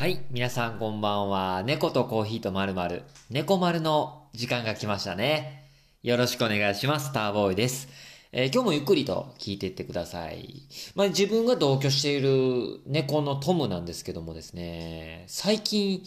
[0.00, 1.62] はい、皆さんこんばんは。
[1.62, 5.68] 猫とコーヒーとまるまる、猫丸の時間が来ましたね。
[6.02, 7.12] よろしくお願いします。
[7.12, 7.86] ターボーイです。
[8.32, 10.66] えー今日もゆっくりと聞いていってください。
[10.94, 16.02] まあ、自分が同居している猫のトムなんですけどもですね、最近、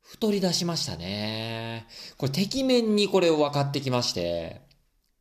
[0.00, 1.86] 太り出しましたね。
[2.16, 4.62] これ、てきめんにこれを分かってきまして、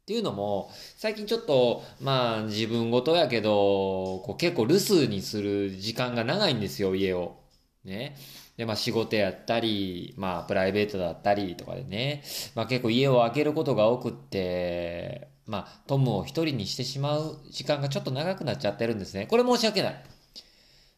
[0.02, 7.41] っていうのも、最近ちょっと、まあ、自分ごとやけど、こう結構留守にする時間が長いんですよ、家を。
[7.84, 8.16] ね。
[8.58, 12.24] で、まあ仕事やったり、まあプライベートだったりとかでね、
[12.56, 19.28] まあ結構家を空けることが多くって、まあトムを一人にしてしまう時間がちょっと長くなっちゃってるんですね。
[19.28, 20.04] これ申し訳ない。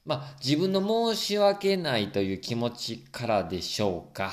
[0.05, 4.31] まあ自分の申し訳ないという気持ちからでしょうか。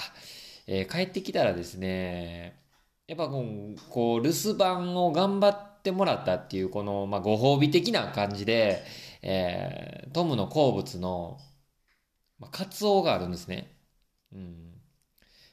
[0.66, 2.56] えー帰ってきたらですね、
[3.06, 8.82] やっぱこう、こう留守番を頑張ってもらったっていう、この、まあご褒美的な感じで、
[9.22, 11.38] えートムの好物の、
[12.40, 13.76] まあ、カツオがあるんですね。
[14.32, 14.72] うん。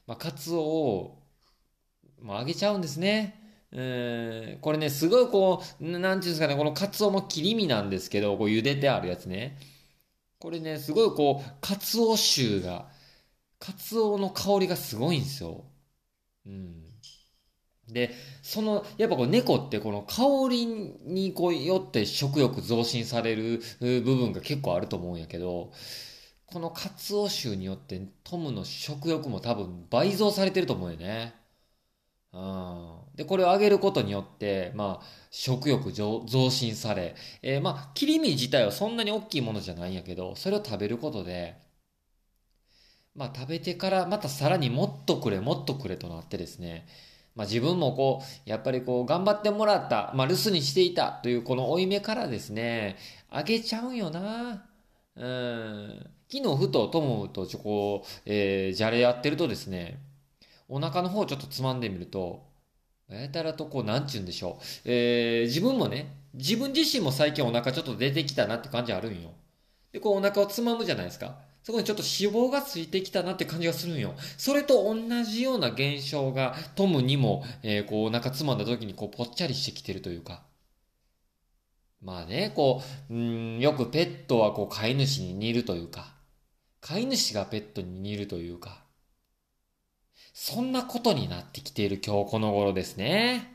[0.08, 1.24] まあ、カツオを、
[2.21, 3.43] まあ、揚げちゃうんですね。
[3.71, 3.82] う
[4.55, 4.57] ん。
[4.62, 9.60] これね、すごいこう、なんていうんですかね、このカツオも切り身なんですけど、こう茹でてあるやつね。
[10.40, 12.90] これね、すごいこう、カツオ臭が、
[13.60, 15.65] カツオの香りがすごいんですよ。
[16.46, 16.84] うん。
[17.90, 25.71] で、その、やっぱこう猫ってこの香りにこうよって食欲増進される部分が結構あると思うんやけど、
[26.48, 31.35] このカツオ臭によってトムの食欲も多分倍増されてると思うよね。
[32.34, 33.15] うん。
[33.15, 41.57] で、これを揚げることによって、まあ、食欲増増進され、えーまあ、切り身自体はそんなに大きいものじゃないんやけど、それを食べることで、
[43.15, 46.87] まあ、食べてからまたさらにもっとくれ、もっとくれとなってですね、
[47.35, 52.98] まあ、自分もこう、やっぱりこう、頑張ってもらった、まあ、留守にしていたというこの負い目からですね、
[53.29, 54.66] あげちゃうんよな。
[55.18, 56.10] うん。
[56.32, 59.99] 昨日ふとトムとちょこう、えー、じゃれやってるとですね、
[60.68, 62.46] お腹の方ちょっとつまんでみると、
[63.09, 64.64] やたらとこう、なんちゅうんでしょう。
[64.86, 69.31] えー、自分もね、自分自身も最近お腹ちょっと出てきたなって感じあるんよ。
[69.94, 71.38] で、こうお腹をつまむじゃないですか。
[71.63, 74.13] そこにちょっと脂肪がついてきたなって感じがするんよ。
[74.38, 80.47] それと同じような現象がトムにも、えーこうお腹つまんだ時にこうぽっちゃりしてきてるというか。
[82.02, 86.13] まあね、こう、うん、よくペットはこう飼い主に似るというか、
[86.81, 88.84] 飼い主がペットに似るというか、
[90.34, 93.53] そんなことになってきている今日この頃ですね。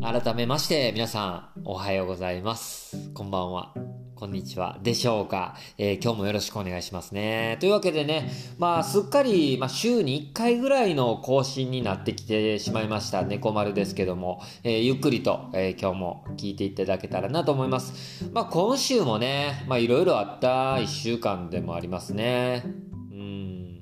[0.00, 3.10] 改めまして皆さんおはようございます。
[3.14, 3.89] こんばんは。
[4.20, 4.78] こんにちは。
[4.82, 7.56] でしょうか、えー今日もよろしくお願いしますね。
[7.58, 18.28] というわけでね、まあすっかり、まあ、週に1回ぐらいの更新になってきてしまいました猫丸ですけども、えーゆっくりと、えー今日も聞いていただけたらなと思います。
[18.30, 22.62] まあ今週もね、まあいろいろあった1週間でもありますね。
[23.10, 23.80] うん。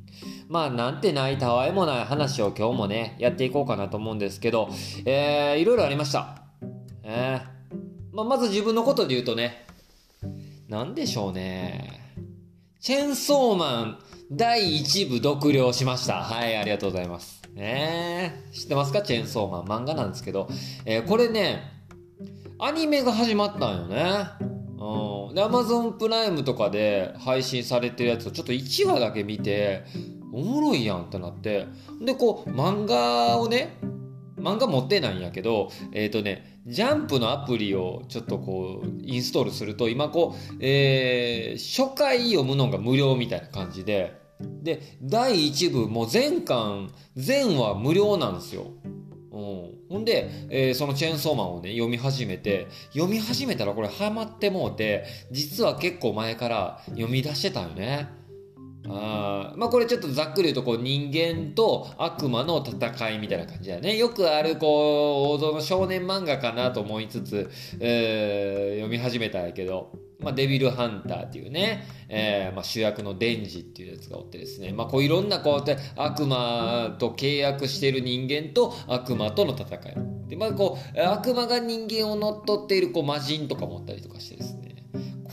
[0.48, 4.68] まあ、なんてないたわいもない話を今日もね、やっていこうかなと思うんですけど、
[5.04, 6.44] えー、いろいろありました。
[7.02, 7.58] えー
[8.12, 9.67] まあ、まず自分のことで言うとね、
[10.68, 12.14] なんでしょうね。
[12.78, 13.98] チェンソーマン
[14.30, 16.22] 第1部読了しました。
[16.22, 17.40] はい、ありがとうございます。
[17.54, 19.00] ねえ知ってますか？
[19.00, 19.64] チェーンソーマン。
[19.64, 20.46] 漫画なんですけど。
[20.84, 21.62] えーこれね、
[22.58, 24.12] アニメが始まったんよね。
[24.78, 25.34] うん。
[25.34, 29.84] で、アマゾンプライムとかで配信されてるやつをちょっと1話だけ見て、
[30.34, 31.66] おもろいやんってなって。
[32.02, 33.78] で、こう、漫画をね、
[34.48, 48.66] 漫画持ってないんやけど、えっ、とね、ジャンプのアプリをちょっとこう、インストールすると、今こう、えー初回読むのが無料みたいな感じで、で、第1部、もう全巻、全話無料なんですよ。
[49.30, 58.08] うん、ほんで、えーそのチェーンソーマンをね、読み始めて、読み始めたらこれハマってもうて、実は結構前から読み出してたよね。
[58.86, 63.96] あーまあこれちょっとざっくり言うとこう人間と悪魔の戦いみたいな感じだよね。
[63.96, 67.50] よくあるこう王道の少年漫画かなと思いつつ、
[67.80, 80.28] えー読み始めたんやけど、まあ、デビルハンターっていうね、えーまあ、主役のデンジっていうやつがおってですね、まあ、こういろんなこうやって悪魔と契約している人間と悪魔との戦い。
[80.28, 84.57] で、まあこう、悪魔が人間を乗っ取っているこう魔人とかもおったりとかしてですね。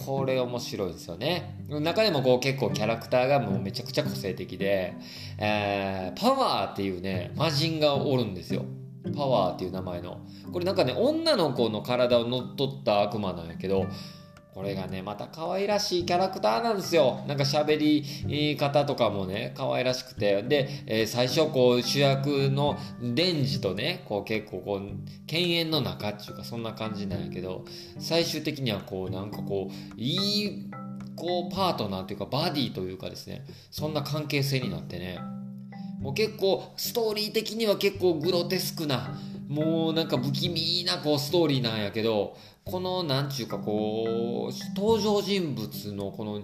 [0.06, 1.56] これ面白いですよね。
[1.70, 4.94] 中でもこう結構キャラクターがもうめちゃくちゃ個性的で、
[5.38, 8.64] えーパワーっていうね、魔人がおるんですよ。
[9.16, 10.20] パワーっていう名前の。
[10.52, 13.86] これなんかね、女の子の体を乗っ取った悪魔なんやけど、
[14.56, 17.26] これがね、また可愛らしいキャラクターなんですよ。
[17.28, 20.44] なんか喋り方とかもね、可愛らしくて。
[20.44, 24.80] で、えー、最初こう主役のデンジとね、こう結構こう、
[25.28, 27.66] 犬猿の中っていうかそんな感じなんやけど、
[28.00, 30.70] 最終的にはこうなんかこう、いい、
[31.18, 35.20] こうパートナーというかバディというかですね、そんな関係性になってね、
[36.00, 39.20] もう結構ストーリー的には結構グロテスクな、
[39.56, 42.36] もうなんか不気味なこうストーリーなんやけど、
[42.66, 46.42] このなんちゅうかこう登場人物のこの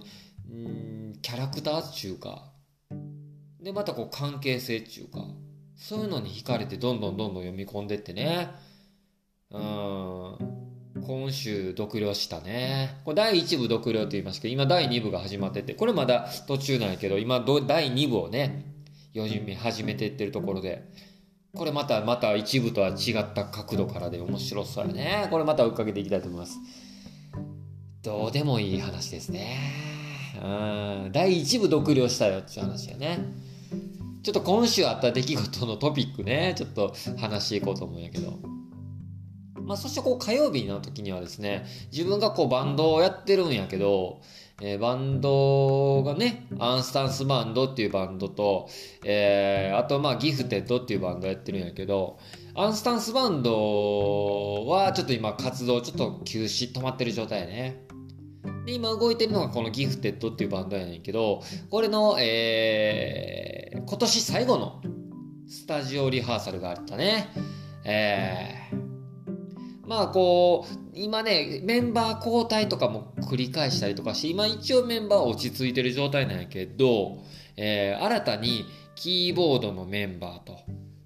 [1.21, 2.53] キャラクターっちゅうか。
[3.61, 5.25] でまたこう関係性っちゅうか。
[5.75, 8.49] そういうのに惹かれてどんどんどんどん読み込んでってね。
[9.49, 10.37] うん。
[11.01, 13.01] 今週読了したね。
[13.03, 18.65] これ第1部読了と言いますけど、今第2部が始まってて、これまだ途中なんやけど、今第2部をね、
[19.15, 20.87] 読み始めてってるところで、
[21.53, 25.27] これまたまた一部とは違った角度からで面白そうやね。
[25.29, 26.57] これまた追っかけていきたいと思います。
[28.03, 29.57] どうでもいい話ですね。
[30.41, 30.47] う
[31.07, 31.11] ん。
[31.11, 33.19] 第一部読了したよっていう話やね。
[34.23, 36.53] ちょっと今週あった出来事のトピックね。
[36.57, 38.39] ちょっと話していこうと思うんやけど。
[39.61, 44.21] まあそしてこう火曜日の時にはですね自分がこうバンドをやってるんやけど
[44.63, 48.69] えー、バンドがね、アンスタンスバンドっていうバンドと、
[49.03, 52.19] えー、あとまあギフテッドっていうバンドやってるんやけど、
[52.53, 57.83] アンスタンスバンドはちょっと今活動ちょっと休止止まってる状態やね。
[58.65, 61.41] で、今動いてるのがこのギフテッドっていうバンドやねんけど、
[61.71, 64.81] これの、えー、今年最後の
[65.47, 67.29] スタジオリハーサルがあったね。
[67.83, 77.19] えー、まあこう、今ね、メンバー交代とかも繰り返したりとかして、今一応メンバー落ち着いてる状態なんやけど、
[77.55, 78.65] えー、新たに
[78.95, 80.59] キーボードのメンバーと、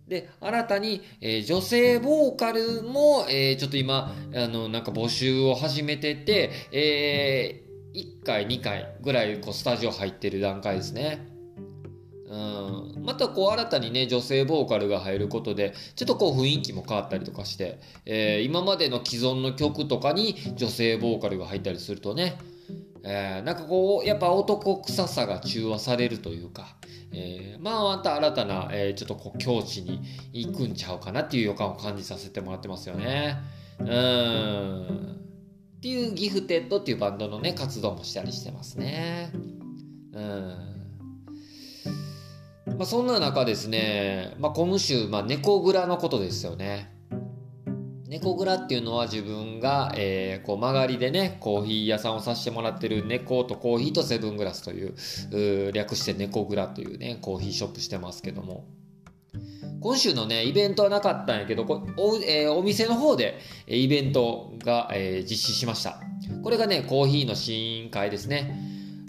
[0.07, 11.34] で、新たに、えー、女性ボーカルも、えー、ちょっと今、あの、なんか募集を始めてて、えー、1回、2回ぐらい、こう、スタジオ入ってる段階ですね。
[12.27, 22.37] うん、またこう新たにね女性ボーカルが入ることでちょっとこう雰囲気も変わったりとかして、えー、今までの既存の曲とかに女性ボーカルが入ったりするとね、
[23.03, 26.75] えー、なんかこうやっぱ男臭さが中和されるというか、
[27.11, 30.01] えー、まあまた新たな、え、ちょっとこう境地に
[30.33, 33.37] 行くんちゃうかなっていう予感を感じさせてもらってますよね。
[33.79, 35.25] うん
[35.77, 39.31] っていうギフテッドっていうバンドのね活動もしたりしてますね。
[40.13, 40.74] うん
[42.77, 46.91] まあ、そんな中ですね、まあ、今週、まあ、猫蔵のことですよね。
[48.07, 58.65] 猫蔵っていうのは自分が、えー、こう曲がりでね、コーヒー屋さんをさせてもらってる猫とコーヒーとセブングラスという、略して猫蔵というね、コーヒーショップしてますけども。
[59.81, 65.99] 今週のね、イベントはなかったんやけど、お,、えー、お店の方でイベントが、えー、実施しました。
[66.43, 68.57] これがね、コーヒーの試飲会ですね。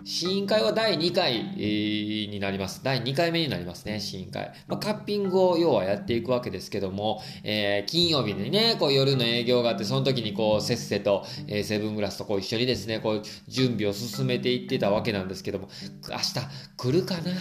[0.08, 2.80] 試飲会は第2回、になります。
[2.84, 4.52] 第2回目になりますね、試飲会。
[4.68, 15.68] まあ、カッピングを要はやっていくわけですけども、えー、金曜日にね、こう夜の営業があって、その時にこう、せっせと、えー、セブングラスとこう一緒にですね、こう、準備を進めていってたわけなんですけども、
[16.08, 16.34] 明日
[16.76, 17.32] 来るかな？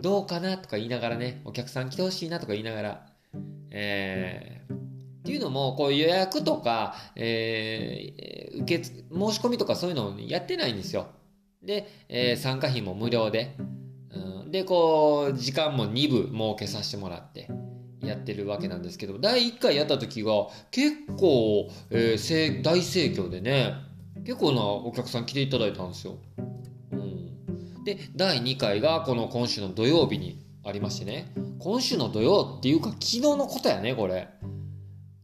[0.00, 0.58] どうかな？
[0.58, 3.06] とか言いながらね、お客さん来てほしいなとか言いながら、
[3.72, 4.78] えー、っ
[5.24, 9.02] ていうのも、こう予約とか、えー、受け、申し
[9.40, 11.08] 込みとかそういうのをやってないんですよ。
[11.64, 13.56] で、えー、参加費も無料で、
[14.10, 17.48] うん、で、こう、時間も2部設けさせてもらって、
[18.02, 20.32] やってるわけなんですけど、第1回やった時が
[20.70, 23.74] 結構、えー、大盛況でね、
[24.24, 26.18] 結構なお客さん来ていただいたんですよ。
[26.92, 34.28] うん、で、第2回がこの今週の土曜日にありましてね、今週の土曜っていうか昨日のことやね、これ。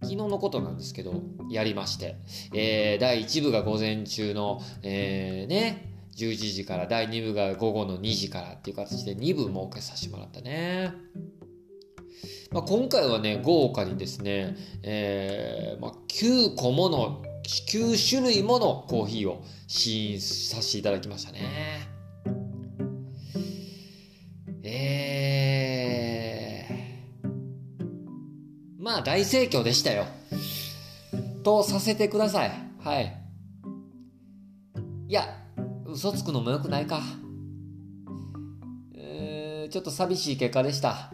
[0.02, 2.16] 昨日のことなんですけど、やりまして、
[2.54, 10.93] えー、第1部が午前中の、えー、ね、11時から第2部が午後の2時からっていう形で2部設けさせてもらったね。
[12.52, 21.88] まあ、今回はね、豪華にですね、えー、まあ、9個もの、9種類ものコーヒーを試飲させていただきましたね。
[24.62, 27.29] えー、
[28.79, 30.05] まあ大盛況でしたよ。
[31.43, 32.52] とさせてください。
[32.81, 33.17] はい。
[35.09, 35.39] いや、
[35.92, 37.00] 嘘つくのも良くないか。
[38.94, 41.12] えー、ちょっと寂しい結果でした。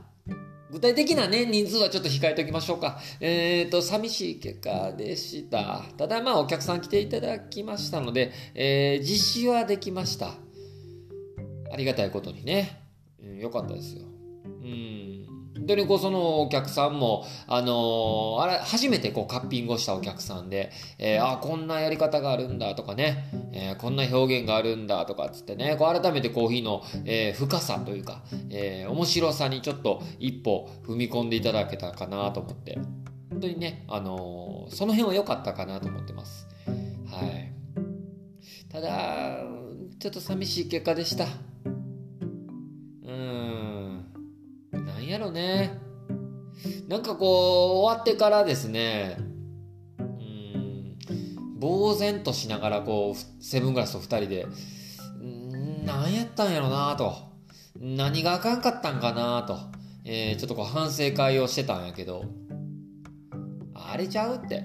[0.71, 2.99] 具体的なね、人数はちょっと控えておきましょうか。
[3.21, 5.85] えっ、ー、と、寂しい結果でした。
[5.97, 10.35] ただまあお客さん来ていただきましたので、えー、実施はできました。
[11.73, 12.83] ありがたいことにね。
[13.23, 14.03] うん、よかったですよ。
[14.45, 15.16] うん。
[15.59, 32.79] でね、こうそのお客さんも、あのー、あれ、初めてこうカッピングをしたお客さんで、えー、あ、こんなやり方があるんだとかね、えー、こんな表現があるんだとかつってね、こう改めてコーヒーの、えー、深さというか、えー、面白さにちょっと一歩踏み込んでいただけたかなと思って、
[33.31, 36.47] 本当にね、あのー、その辺は良かったかなと思ってます。
[37.11, 37.53] はい。
[38.71, 39.39] ただ、
[39.99, 41.27] ちょっと寂しい結果でした。
[43.05, 43.56] うん。
[45.07, 45.79] なんやろね。
[46.89, 47.29] なんかこう、
[47.79, 49.17] 終わってからですね、
[50.01, 50.97] うん、
[51.61, 54.47] 呆然としながらこう、セブングラスと二人で、
[55.85, 57.15] なんやったんやろなと。
[57.79, 59.57] 何があかんかったんかなと。
[60.05, 62.25] えー、ちょっとこう反省会をしてたんやけど、
[63.75, 64.65] あれちゃうって。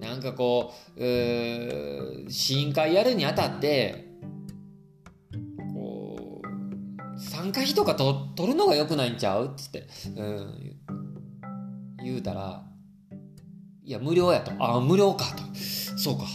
[0.00, 4.07] なんかこう、う試飲会やるにあたって、
[7.38, 9.46] 参加費とかと取るのが良くないんちゃう？
[9.46, 10.76] っつって、うん、
[12.02, 12.64] 言うたら、
[13.84, 14.50] いや、無料やと。
[14.58, 15.44] あ、無料かと。
[15.96, 16.24] そうか。
[16.24, 16.28] と。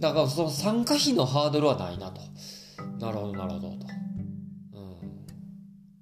[0.00, 2.22] だからその参加費のハードルはないなと。
[2.98, 3.76] なるほど、なるほど、と。
[4.72, 4.96] うん。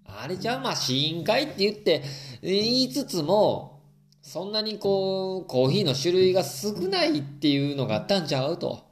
[0.04, 2.04] あれじゃあまあ、試飲会って言って、
[2.40, 3.82] 言いつつも、
[4.22, 8.88] そんなにこう、コーヒーの種類が少ないっていうのがあったんちゃうと。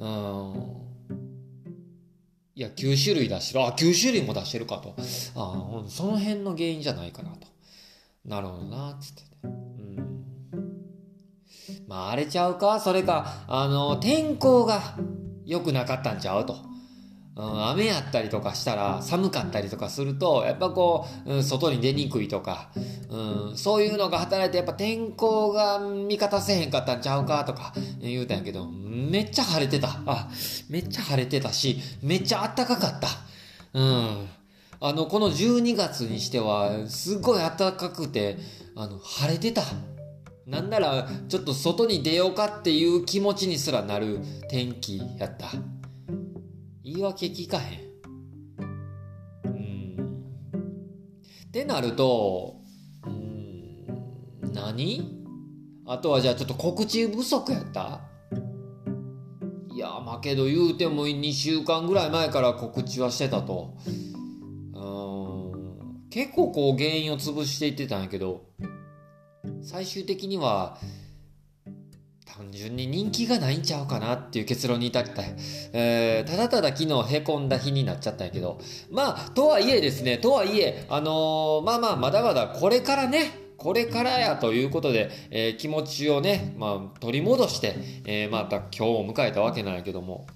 [0.00, 0.81] うん。
[2.62, 3.64] いや、9種類出してる。
[3.64, 4.94] あ、9種類も出してるかと。
[5.34, 7.48] あその辺の原因じゃないかなと。
[8.24, 10.24] なるほどな、つって、うん。
[11.88, 12.78] まあ、荒れちゃうか？
[12.78, 14.96] それか、あの、天候が
[15.44, 16.56] 良くなかったんちゃうと。
[17.34, 22.70] うん、雨やったりとかしたら寒かったりとかするとやっぱこう、うん、外に出にくいとか、
[23.08, 29.88] うん、そういうのが働いてやっぱ天候が味方せへんかったんちゃうかとか言うたんやけどめっちゃ晴れてた。
[30.06, 30.28] あ
[30.68, 33.08] めっちゃ晴れてたしめっちゃ暖かかった。
[33.74, 34.28] うん。
[34.80, 38.36] あのこの12月にしてはすごい暖かくて
[38.76, 39.62] あの晴れてた。
[40.46, 44.18] なんならちょっと外に出ようかっていう気持ちにすらなる
[44.50, 45.48] 天気やった。
[46.84, 47.80] 言い訳聞かへん。
[49.44, 50.24] うん。
[51.46, 52.56] ってなると、
[53.06, 55.18] うん、何？
[55.86, 58.00] あとはじゃあちょっと告知不足やった？
[59.74, 63.76] いや、まあけど言うても2週間ぐらい前から告知はしてたと。
[64.74, 66.08] うん。
[66.10, 68.46] 結構こう原因を潰していってたんやけど、
[69.62, 70.78] 最終的には
[72.42, 75.22] 単純に人気がないんちゃうかなっていう結論に至った。
[75.72, 78.60] えー、ただただ昨日凹んだ日になっちゃったんやけど。
[78.90, 90.26] まあ、とはいえですね、とはいえ、あのー、まあまあ、まだまだこれからね、これからやということで、えー、気持ちをね、まあ、取り戻して、え、また今日を迎えたわけなんやけども。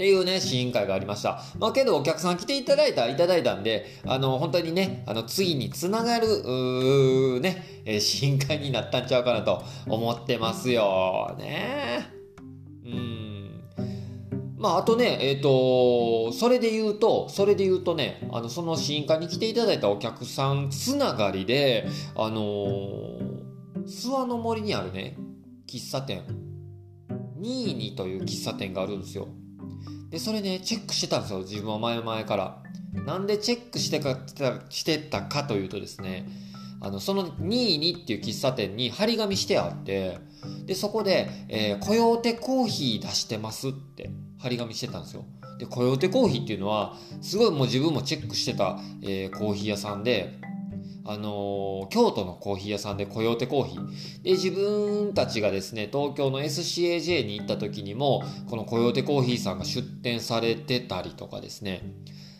[0.00, 1.42] っていうね、試飲会がありました。
[1.58, 11.36] まあけどお客さん来ていただいた、いただいたんで、あの、本当にね、あの、次につながる、うね、えー、試飲会になったんちゃうかなと思ってますよ。
[11.38, 12.06] ね。
[12.82, 13.60] うん。
[14.56, 23.44] まあ、あとね、えっ、ー、と、それで言うと、それで言うとね、あの、その試飲会に来ていただいたお客さんつながりで、あのー、
[23.84, 25.18] 諏訪の森にあるね、
[25.68, 26.22] 喫茶店、
[27.36, 29.28] ニーニという喫茶店があるんですよ。
[30.10, 32.62] で、それね、チェックしてたんですよ、自分は前々から。
[33.04, 34.18] なんでチェックしてか
[34.68, 36.28] してたかというとですね、
[36.80, 40.18] あの、その22っていう喫茶店に張り紙してあって、
[40.66, 45.24] で、そこで、えー、コヨーテコーヒー出してますって張り紙してたんですよ。
[45.58, 50.39] で、コヨーテコーヒーっていうのは、すごいもう自分もチェックしてた、えー、コーヒー屋さんで、
[51.04, 54.22] あのー、京都のコーヒー屋さんでコヨーテコーヒー。
[54.22, 61.82] で、自分たちがですね、東京の SCAJ に行った時にも、このコヨーテコーヒーさんが出店されてたりとかですね。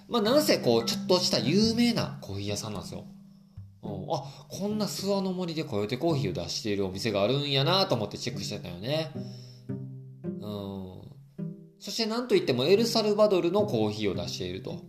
[0.09, 3.05] まあ、なんせこう、ちょっとした有名なコーヒー屋さんなんですよ。
[3.83, 9.11] うん、あ、こんな諏訪の森でコヨーテコーヒーを出しているお店があるんやなと思ってチェックしてたよね。
[9.69, 11.01] うん。
[11.79, 14.83] そしてなんといってもエルサルバドルのコーヒーを出していると。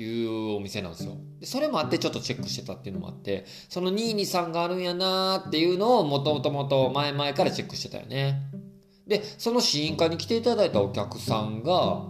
[0.00, 1.16] いうお店なんですよ。
[1.40, 8.42] でそれもあってちょっとチェックしてたっていうのもあって、その223があるんやなーっていうのをもともと前々からチェックしてたよね。
[9.06, 12.06] で、その試飲会に来ていただいたお客さんが、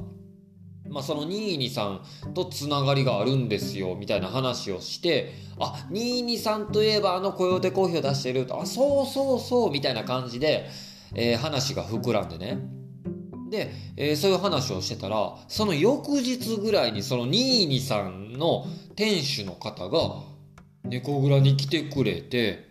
[0.90, 10.68] まあ、その223とつながりがあるんですよ、みたいな話をして、あ、223といえばあのコヨーテコーヒーを出してると、あ、そうそうそう、みたいな感じで、
[11.14, 12.79] えー、話が膨らんでね。
[13.50, 18.64] で、えー、そういう話をしてたら、その翌日ぐらいにその22さんの
[18.94, 20.22] 店主の方が
[20.84, 22.70] 猫蔵に来てくれて、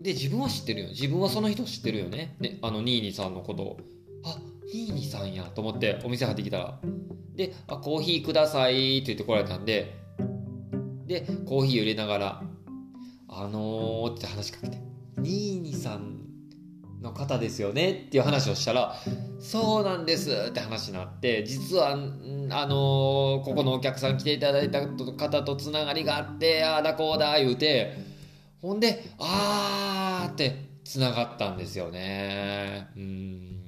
[0.00, 0.88] で、自分は知ってるよ。
[0.90, 2.36] 自分はその人知ってるよね。
[2.40, 3.80] ね、あの22さんのことを。
[4.24, 4.38] あ、
[4.72, 6.80] 22さんやと思ってお店入ってきたら。
[7.34, 9.94] で、あ、コーヒーくださいって言ってこられたんで、
[11.06, 12.42] で、コーヒー入れながら、
[13.28, 14.78] あのーって話しかけて、
[15.18, 16.29] ニーニさん
[17.00, 18.94] の方ですよねっていう話をしたら、
[19.38, 27.94] そうなんですって話になって、実は、あのー、ここのお客さん来ていただいた方とつながりがあって、ああだこうだ言うて、
[28.60, 32.88] ほんで、あーってつながったんですよね。
[32.96, 33.60] うん。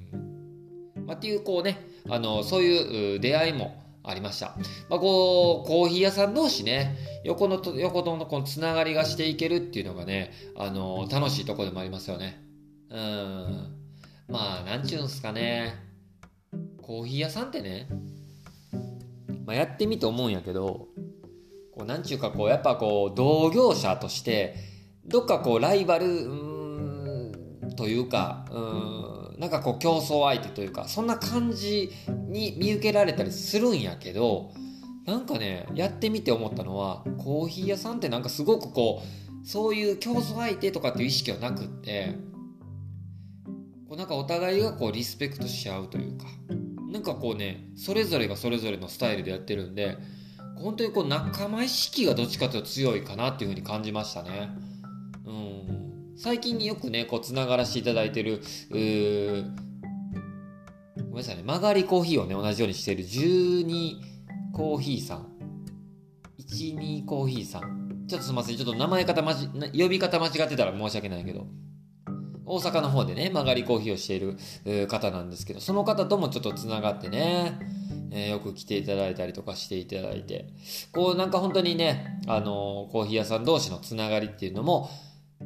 [1.07, 4.55] まあ、っていう、こうね、あの、そういう出会いもありました。
[4.89, 12.42] まあ、こう、コーヒー屋さん同士ね、横のと、横とのこのつながりがしていけるっていうのがね、あの、楽しいとこでもありますよね。
[12.93, 12.99] うん。
[14.27, 15.73] まあ、なんちゅうんすかね。
[16.81, 17.89] コーヒー屋さんってね、
[19.45, 20.87] まあ、やってみて思うんやけど、
[21.75, 24.55] こう、なんちゅうかこう、やっぱこう、同業者として、
[25.05, 26.05] どっかこう、ライバル、
[27.75, 31.91] というか、うん、なんかこう、競争相手というか、そんな感じ
[32.27, 34.51] に見受けられたりするんやけど、
[35.05, 42.15] なんかね、やってみて思ったのは、コーヒー屋さんってなんかすごくこう、そういう競争相手とかっていう意識はなくって、
[43.93, 46.25] こうなんかお互いがこうリスペクトし合うというか
[46.91, 49.99] なんかこうねそれぞれがそれぞれのスタイルでやってるんで
[50.57, 54.49] 本当にこう仲間意識がどっちかというと強いかなっていうふうに感じましたね。
[55.25, 58.79] うん、最近によくねこうつながらせていただいてるうご
[61.09, 64.01] めんなさいね曲がりコーヒーをね同じようにしてる12
[64.53, 65.27] コーヒーさん。
[66.39, 68.05] 12コーヒーさん。
[68.07, 71.45] ちょっとすみませんちょっと名前方まじ呼び方間違ってたら申し訳ないけど。
[72.45, 77.59] 大阪の方でね、曲がりコーヒーをしている方なんですけど、その方ともちょっとつながってね、
[78.11, 80.47] えー、よく来ていただいたりとかしていただいて、
[80.91, 84.89] こうなんか本当にね、あのー、コーヒー屋さん同士のつながりっていうのも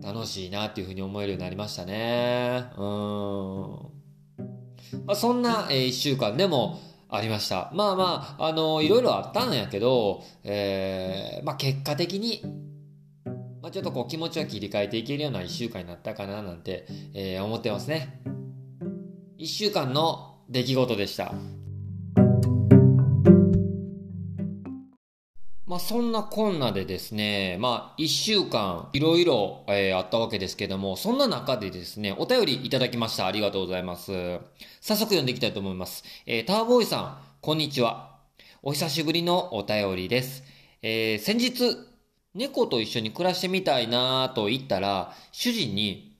[0.03, 2.65] 楽しいなっていうふうに思えるようになりましたね。
[2.77, 3.97] うん。
[5.05, 7.71] まあ、そんな、えー、一週間でもありました。
[7.73, 12.43] まあまあ、あのー、いろいろあったんやけど、えー、まあ結果的に
[13.67, 18.21] まあ、ちょっとこう気持ちを切り替えていけるような1週間になったかななんて、えー、思ってますね。
[19.37, 21.33] 1週間の出来事でした。
[25.65, 33.27] まあそんなこんなでですね、まあ一週間いろいろあったわけですけども、そんな中でですね、お便りいただきました。
[33.27, 34.13] ありがとうございます。
[34.79, 36.05] 早速読んでいきたいと思います。
[36.25, 38.15] えー、ターボーイさん、こんにちは。
[38.63, 40.45] お久しぶりのお便りです。
[40.81, 41.86] えー、先日、
[42.37, 46.15] 猫と一緒に暮らしてみたいなと言ったら、主人に、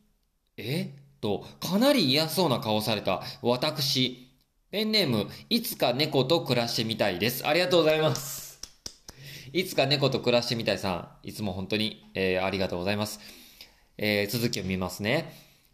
[0.58, 0.92] え？
[1.22, 4.28] と、かなり嫌そうな顔された私、
[4.72, 7.48] ペンネーム、いつか猫と暮らしてみたいです。
[7.48, 8.60] ありがとうございます。
[9.54, 10.92] いつか猫と暮らしてみたいさ
[11.24, 13.20] ん、いつも本当に、えー、ありがとうございます。
[14.00, 15.32] えー、続きを見ますね。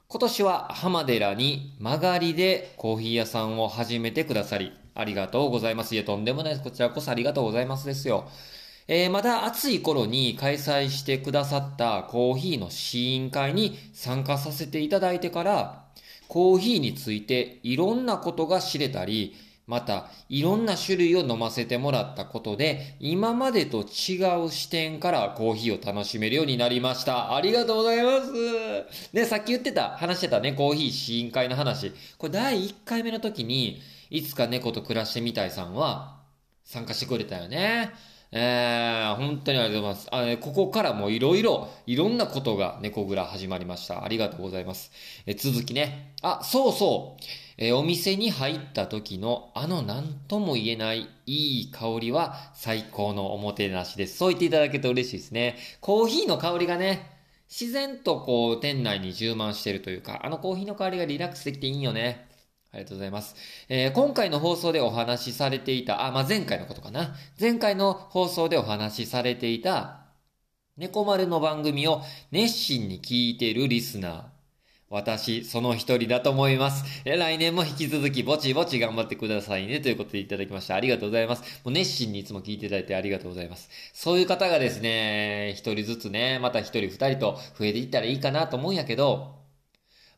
[0.10, 5.96] 今年は浜寺に曲がりでコーヒー屋さんを始めてくださり、ありがとうございます。
[5.96, 6.64] いや、とんでもないです。
[6.64, 8.30] こちらこそありがとうございますですよ。
[8.88, 15.86] えー、まだ暑い頃に開催してくださったコーヒーの試飲会に参加させていただいてから、
[16.28, 27.34] コーヒーについていろんなことが知れたり、また、いろんな種類を飲ませてもらったことで、今までと違う視点からコーヒーを楽しめるようになりました。
[27.34, 28.32] ありがとうございます。
[29.14, 31.94] ね、さっき言ってた、話してたね、コーヒー試飲会の話。
[32.18, 36.20] これ第1回目の時に、いつか猫と暮らしてみたいさんは
[36.66, 37.94] 参加してくれたよね。
[38.36, 40.08] えー、本当にありがとうございます。
[40.12, 44.04] あの、ここからもいろいろ、いろんなことが猫蔵始まりました。
[44.04, 44.92] ありがとうございます。
[45.28, 46.16] え続きね。
[46.24, 47.24] あ、そうそう。
[47.58, 54.18] えー、お店に入った時のあの何とも言えないいい香りは最高のおもてなしです。
[54.18, 55.58] そう言っていただけると嬉しいですね。
[55.80, 57.12] コーヒーの香りがね、
[57.48, 62.33] 自然とこう店内に充満してるというか、あのコーヒーの香りがリラックスできていいよね。
[62.74, 63.36] ありがとうございます。
[63.70, 67.16] えー、今回の放送でお話しされていた、あ、まあ、前回のことかな。
[67.40, 70.08] 前回の放送でお話しされていた、
[70.76, 74.24] 猫丸の番組を熱心に聞いてるリスナー。
[74.90, 77.04] 私、その一人だと思います。
[77.06, 79.80] え来年も引き続きぼちぼち頑張ってくださいね。
[79.80, 80.76] ということでいただきました。
[80.76, 81.44] ありがとうございます。
[81.64, 83.70] もう熱心にいつも聞いていただいてありがとうございます。
[83.94, 89.36] そういう方がですね、一人ずつね、また一人二人と増えていったらいいかなと思うんやけど、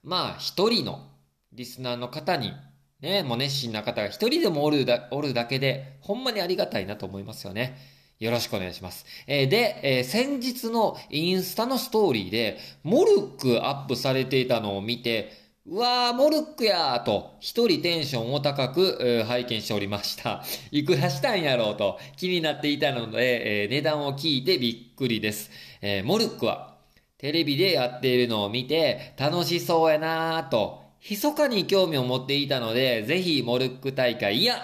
[0.04, 1.15] まあ一人の
[1.56, 2.52] リスナーの方に、
[3.00, 7.78] ね、もう熱心な方が一人でもおるだ、おるだけで、ほんまにありがたいなと思いますよね。
[8.20, 9.06] よろしくお願いします。
[9.28, 15.32] えー、で、えー、先日のインスタのストーリーで、モルックアップされていたのを見て、
[15.68, 20.44] うわー、モルックやーと、一人テンションを高く、えー、拝見しておりました。
[20.72, 25.50] いくらしたんやろうと気になっていたので、えー、値段を聞いてびっくりです。
[25.82, 26.76] えー、モルックは、
[27.18, 34.56] テレビでやっているのを見て、楽しそうやなーと、密かに興味を持っていたので、ぜひモルック大会、いや、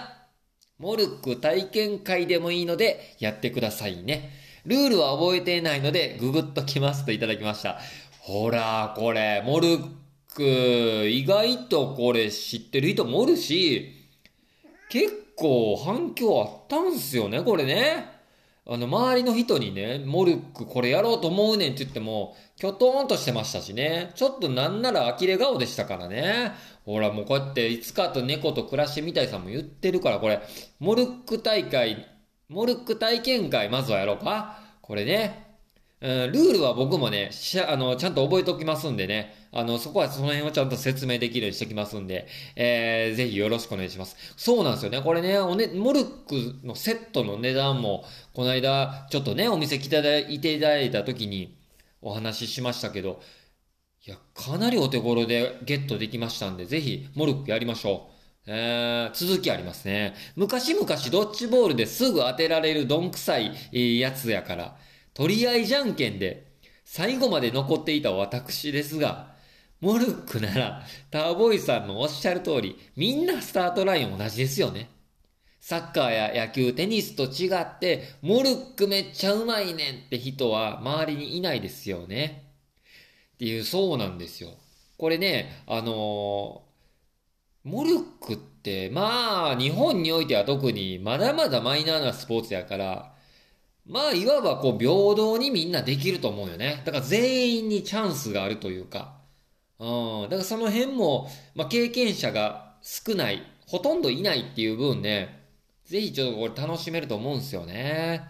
[0.78, 4.30] モルック体験会でもいいのでやってくださいね。
[4.66, 7.78] ルールは覚えていないので、ググっときますといただきました。
[8.18, 9.88] ほら、これ、モルッ
[10.34, 13.92] ク、意外とこれ知ってる人もおるし、
[14.90, 18.06] 結構反響あったんすよね、これね。
[18.66, 24.12] あの、周りの人にね、モルックこれやろうと思うねんって言っても、きょとんとしてましたしね。
[24.14, 26.52] ちょっとなんなら呆れ顔でしたからね。
[26.84, 30.40] ほら、もうこうやって、いつかと猫と暮らしてみたいさんも言ってるから、これ、
[30.78, 32.06] モルック大会、
[32.48, 34.60] モルック体験会、まずはやろうか。
[34.80, 35.56] これね。
[36.00, 39.34] うん、ルールは僕もね、しあの、ちゃんと覚えておきますんでね。
[39.50, 44.16] あの、そこはその辺をちゃんと説明できるようにしておきますんで、えー、ぜひよろしくお願いします。
[44.36, 45.02] そうなんですよね。
[45.02, 51.60] これね、おね、モルックのセットの値段も、この間、ちょっとね、お店来ていただいた時に
[52.02, 53.22] お話ししましたけど、
[54.04, 58.12] いや、かなりお手頃でゲットできましたんで、ぜひ、モルックやりましょう。
[58.46, 60.14] えー、続きありますね。
[60.34, 64.76] 昔々ドッジボールですぐ当てられるどんくさいやつやから、
[65.14, 66.52] 取り合いじゃんけんで
[66.84, 69.36] 最後まで残っていた私ですが、
[69.80, 74.90] モルックなら、ターボイさんのおっしゃる通り、みんなスタートライン同じですよね。
[75.62, 82.52] サッカーや野球、テニスと違って、モルックめっちゃうまいねんって人は周りにいないですよね。
[83.34, 84.50] っていう、そうなんですよ。
[84.98, 86.64] これね、あの
[87.62, 93.14] モルックって、まあ、日本においては特にまだまだマイナーなスポーツやから、
[93.86, 96.82] まあ、いわばこう、平等にみんなできると思うよね。
[96.84, 99.14] だから全員にチャンスがあるというか、
[99.78, 105.41] うん、だからその辺も、まあ、経験者が少ない、ほとんどいないっていう分ね、
[105.92, 108.22] ぜひちょっとこれ楽しめると思うんですよね。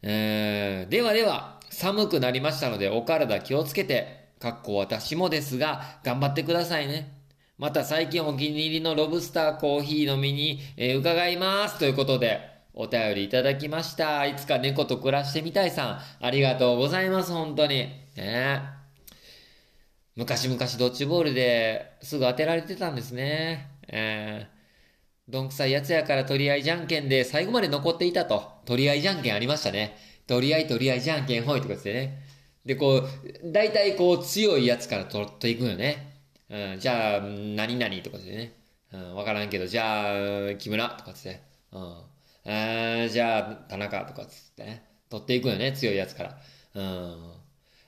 [0.00, 7.12] えー、ではでは、寒くなりましたので、お体気をつけて、かっこ私もですが、頑張ってくださいね。
[7.58, 11.78] また最近お気に入りのロブスターコーヒー飲みに、えー、伺います。
[11.78, 12.40] ということで、
[12.72, 14.24] お便りいただきました。
[14.24, 17.90] いつか猫と暮らしてみたいさん、ありがとうございます、本当に。
[18.16, 18.62] ね
[20.16, 23.68] 昔々ドッジボールですぐ当てられてたんですね。
[23.88, 24.57] えー、
[25.28, 28.42] どんくさいやつやから取り合いじゃんけんで最後まで残っていたと。
[28.64, 29.96] 取り合いじゃんけんありましたね。
[30.26, 32.22] 取り合い取り合いじゃんけんほいとかってね。
[32.64, 33.08] で、こう、
[33.52, 36.22] 大体こう強いやつから取っていくよね。
[36.50, 38.52] うん、じゃあ、何々とかでね。
[38.92, 41.42] うん、わからんけど、じゃあ、木村とかつって。
[41.72, 42.02] うん。
[42.46, 44.84] えー、じゃあ、田中とかつってね。
[45.10, 46.38] 取っていくよね、強いやつから。
[46.74, 47.32] うん。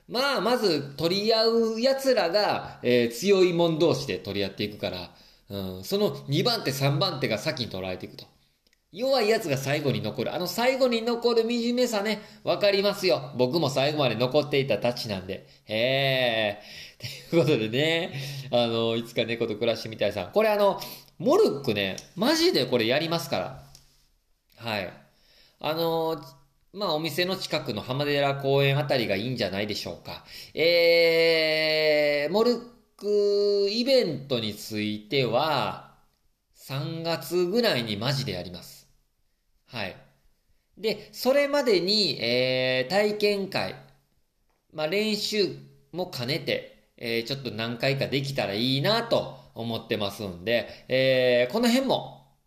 [0.07, 5.11] まあ、まず取り合う奴らが、えー、強い者同士で取り合っていくから、
[5.51, 8.25] うん、その2番手、3番手が先に取られていくと。
[8.93, 10.33] 弱い奴が最後に残る。
[10.33, 13.33] あの最後に残る惨めさね、わかりますよ。
[13.37, 15.47] 僕も最後まで残っていたたちなんで。
[15.65, 16.61] へえ。
[17.31, 18.13] ということでね、
[18.51, 20.31] あの、いつか猫と暮らしてみたいさん。
[20.31, 20.79] これあの、
[21.19, 23.63] モルックね、マジでこれやりますから。
[24.57, 24.93] はい。
[25.59, 26.21] あの、
[26.73, 30.25] まあお店の近くの浜寺公園あたりがいいんじゃないでしょうか。
[30.53, 32.70] えー、モルッ
[33.01, 35.95] クイベントについては、
[36.55, 38.87] 3月ぐらいにマジでやります。
[39.65, 39.95] はい。
[40.77, 43.75] で、それまでに、えー、体験会、
[44.71, 45.57] まあ、練習
[45.91, 52.37] も兼ねて、えー、ちょっと何回かできたらいいなと思ってますんで、えー、この辺も、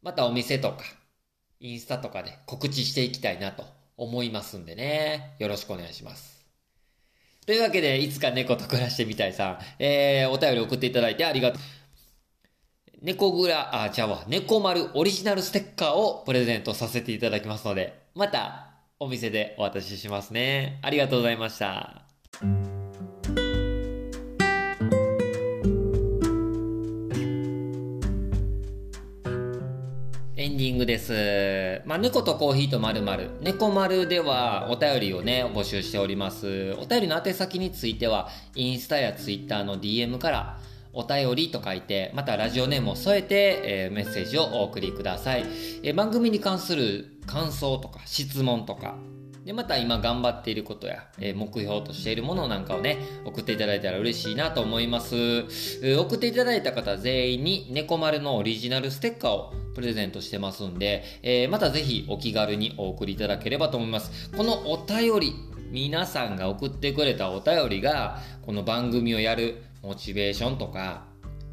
[0.00, 0.84] またお店とか、
[1.58, 3.64] インスタとかで告知していきたいなと
[3.96, 6.39] 思いますんでね、よろしくお願いします。
[7.50, 11.60] というわけで、いつか猫と暮らしてみたいさん、えー、お便り送っていただいてありがとう。
[13.02, 18.68] 猫ぐら、あ、ちゃうわ、猫丸オリジナルステッカーをプレゼントさせていただきますので、また
[19.00, 20.78] お店でお渡ししますね。
[20.82, 22.02] ありがとうございました。
[30.60, 31.80] ディングです。
[31.86, 33.30] まあ、猫とコーヒーとまるまる。
[33.40, 36.74] 猫丸ではお便りをね、募集しております。
[36.74, 40.58] お便りの宛先については、インスタやツイッターの DM から
[40.92, 45.46] お便りと書いて、またラジオネームを添えて、えー、メッセージをお送りください、
[45.82, 48.96] えー、番組に関する感想とか質問とか、
[49.44, 55.16] で、また今頑張っていることや、えー、目標としているものなんかをね、送っていただいたら嬉しいなと思います。
[55.98, 64.30] 送っていただいた方全員に猫丸のオリジナルステッカーをプレゼントしてますんで、えー、またぜひお気軽にお送りいただければと思います。
[64.36, 65.34] このお便り、
[65.70, 71.04] 皆さんが送ってくれたお便りが、この番組をやるモチベーションとか、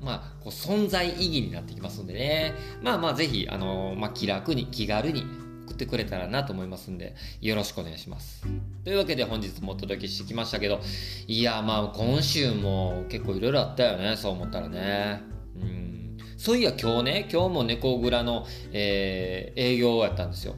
[0.01, 2.53] まあ、こう存在意義になってきますんでね。
[2.81, 5.23] まあまあ、ぜひ、あのー、まあ、気楽に、気軽に
[5.67, 8.45] 送ってくれたらなと思いますんで、よろしくお願いします。
[8.85, 10.79] というわけで本日もお届けしてきましたけど、
[11.27, 15.21] いや、まあ、今週も結構いろいろあったよね、そう思ったらね。
[15.57, 16.17] うん。
[16.37, 20.55] そういや、今日ね、今日も猫蔵の、えー、営業やったんですよ。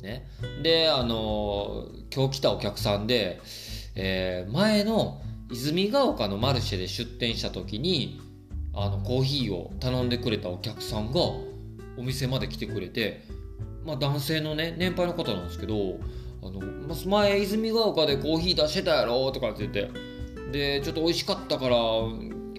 [0.00, 0.28] ね。
[0.62, 3.40] で、あのー、今日来たお客さんで、
[3.96, 8.20] えー、前の泉ヶ丘のマルシェで出店した時に、
[8.74, 11.20] あの、コーヒーを頼んでくれたお客さんが
[11.96, 13.22] お店まで来てくれて、
[13.86, 15.98] まあ男性のね、年配の方なんですけど、
[16.42, 16.60] あの、
[17.06, 19.90] 前泉ヶ丘でコーヒー出してたやろとかって言って、
[20.52, 21.76] で、ちょっと美味しかったから、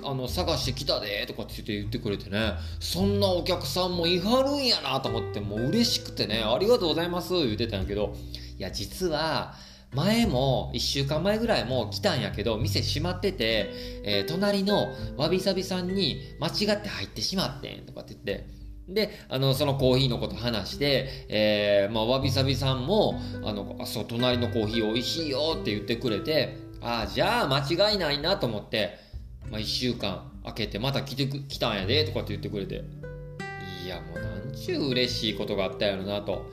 [0.03, 8.15] あの探してきたでとかって言ってくれてねそんなお客さんもいはるんやなと思ってもう嬉しくてねありがとうございます言ってたんやけど
[8.57, 9.53] いや実は
[9.93, 13.69] 前も1週間前ぐらいも来たんやけど店閉まってて、
[14.03, 14.87] えー、隣の
[15.17, 18.47] わびさびさんに間違って入ってしまってんとかって言って
[18.87, 29.07] で、あの、そのコーヒーのこと話して、えー、まあ、わびさびさんも、あの、あ、そう、隣のコーヒー美味しいよって言ってくれて、ああ、じゃあ間違いないなと思って、
[29.51, 32.83] まあ、1週間空けてまた来て来たんやでとかって言ってくれて
[33.83, 36.45] いやもうなんちゅう嬉しいことがあったやろなと。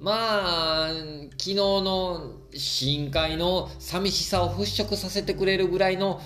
[0.00, 0.88] まあ
[1.32, 6.20] 昨日の深海の寂しさを払拭させてくれるぐらいの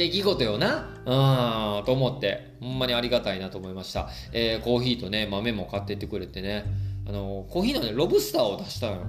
[0.00, 0.88] 出来事よな。
[1.04, 2.56] うんと思って。
[2.60, 6.64] ほんまにありがたいなと思いました、えー、コーヒーとね豆も買ってってくれてね。
[7.06, 9.02] あのコーヒーのねロブスターを出したのよ。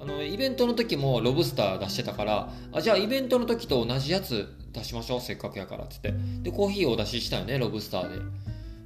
[0.00, 6.14] あのイベントの時もロブスター出してたからあじゃあイベントの時と同じやつ出しましょうせっかくやからっつって。
[6.42, 8.16] でコーヒーをお出ししたよねロブスターで。
[8.16, 8.24] うん。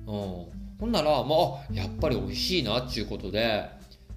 [0.07, 1.37] ほんならま
[1.71, 3.69] あやっぱり美味しいなっちゅうことで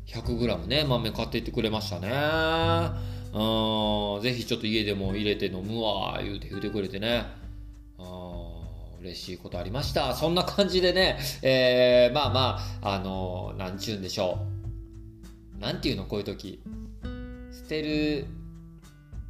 [0.07, 2.09] 100g ね豆買っていってくれましたね。
[3.33, 4.21] うん。
[4.21, 7.25] ぜひちょっと家でも入れて飲むわ言うて言うてくれてね。
[7.97, 8.99] うん。
[9.01, 10.13] 嬉しいことありました。
[10.13, 14.39] そんな感じでねえー、まあまああのー、なんちゅうんでしょ
[15.57, 15.61] う。
[15.61, 16.61] なんていうのこういう時。
[17.51, 18.25] 捨てる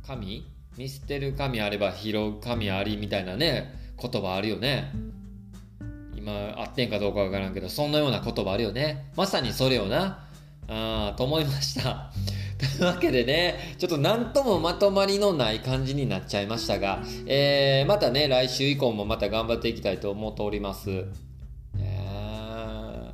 [0.06, 0.48] 神？
[0.78, 4.92] 見捨てる神あれば拾う神ありみたいなね言葉あるよね。
[6.16, 9.12] 今合ってんかどうかわからんけどそんなような言葉あるよね。
[9.16, 10.26] まさにそれよな。
[10.68, 12.12] あと思いました。
[12.60, 21.06] というわけでね、ちょっと何ともまとまりのない感じになっちゃいましたが、えー、またね、来週以降もまた頑張っていきたいと思っております。
[21.78, 23.14] え、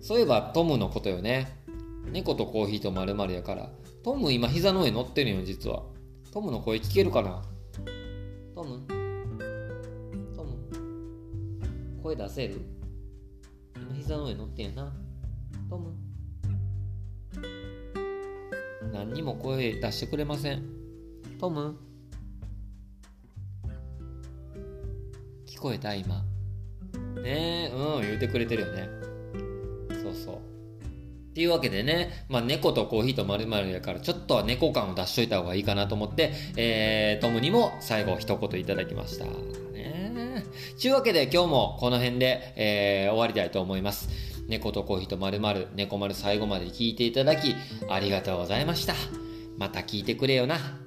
[0.00, 1.56] そういえばトムのことよね。
[2.10, 3.70] 猫とコーヒーとまるやから。
[4.02, 5.84] トム今膝の上乗ってるよ、実は。
[6.32, 7.42] トムの声聞けるかな？
[8.56, 8.80] トム？
[10.34, 10.58] トム？
[12.02, 12.60] 声出せる？
[13.76, 14.92] 今膝の上乗ってんやな。
[15.68, 15.92] トム？
[18.92, 20.62] 何にも声出してくれません。
[21.38, 21.76] トム
[25.46, 26.24] 聞こえた今。
[27.22, 28.88] ねえ、うん、言うてくれてるよね。
[30.02, 30.36] そうそう。
[30.36, 39.26] っていうわけでね、まあ、猫とコーヒーと〇〇やからちょっとは猫感を出しといた方がいいかなと思って、えー、トムにも最後一言いただきました。
[39.26, 40.44] ね
[40.76, 44.29] ちゅうわけで今日もこの辺で、えー、終わりたいと思います。
[44.50, 47.54] 猫とコーヒーとまるまる、猫丸最後まで聞いていただき
[47.88, 48.94] ありがとうございました。
[49.56, 50.79] また聞いてくれよな。